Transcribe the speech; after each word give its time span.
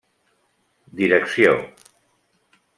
Direcció: 1.01 1.55